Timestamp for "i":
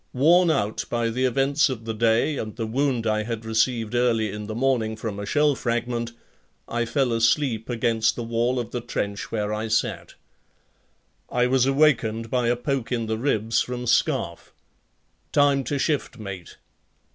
3.05-3.21, 6.67-6.85, 9.53-9.67, 11.29-11.45